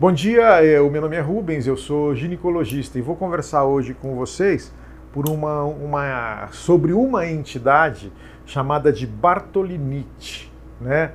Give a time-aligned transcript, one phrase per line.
[0.00, 3.94] Bom dia, é, o meu nome é Rubens, eu sou ginecologista e vou conversar hoje
[3.94, 4.72] com vocês
[5.12, 8.12] por uma, uma, sobre uma entidade
[8.46, 11.14] chamada de Bartolinite, né?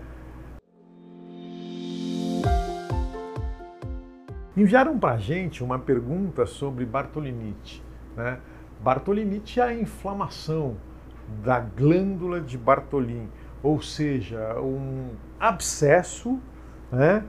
[4.57, 7.81] Enviaram para gente uma pergunta sobre Bartolinite,
[8.17, 8.39] né?
[8.81, 10.75] Bartolinite é a inflamação
[11.41, 13.29] da glândula de Bartolin,
[13.63, 16.37] ou seja, um abscesso,
[16.91, 17.23] né?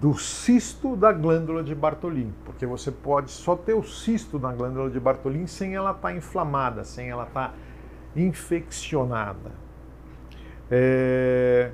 [0.00, 4.90] Do cisto da glândula de Bartolin, porque você pode só ter o cisto na glândula
[4.90, 7.54] de Bartolin sem ela estar tá inflamada, sem ela estar tá
[8.16, 9.52] infeccionada.
[10.70, 11.70] É...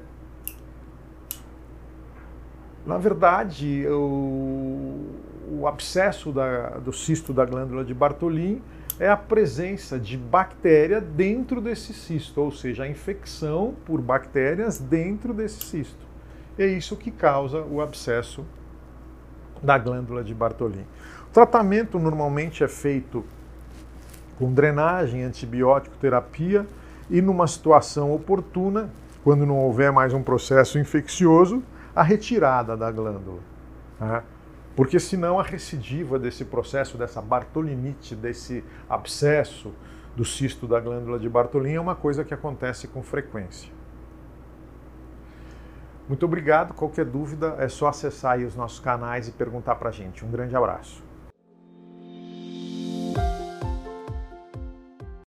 [2.85, 5.15] Na verdade, o,
[5.51, 8.63] o abscesso da, do cisto da glândula de Bartolin
[9.01, 15.33] é a presença de bactéria dentro desse cisto, ou seja, a infecção por bactérias dentro
[15.33, 16.08] desse cisto.
[16.59, 18.45] É isso que causa o abscesso
[19.63, 20.85] da glândula de Bartolin.
[21.29, 23.25] O tratamento normalmente é feito
[24.39, 26.67] com drenagem, antibiótico, terapia
[27.09, 28.91] e numa situação oportuna,
[29.23, 31.63] quando não houver mais um processo infeccioso,
[31.95, 33.41] a retirada da glândula.
[34.01, 34.23] Né?
[34.75, 39.73] Porque senão a recidiva desse processo, dessa bartolinite, desse abscesso
[40.17, 43.78] do cisto da glândula de Bartolin é uma coisa que acontece com frequência.
[46.09, 46.73] Muito obrigado.
[46.73, 50.25] Qualquer dúvida é só acessar os nossos canais e perguntar para a gente.
[50.25, 51.08] Um grande abraço.